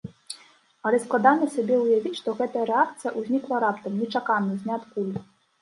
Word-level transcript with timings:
Але 0.89 0.97
складана 1.03 1.49
сабе 1.57 1.75
ўявіць, 1.83 2.15
што 2.21 2.35
гэтая 2.41 2.65
рэакцыя 2.71 3.13
ўзнікла 3.19 3.55
раптам, 3.65 4.01
нечакана, 4.01 4.51
з 4.65 4.73
ніадкуль. 4.73 5.15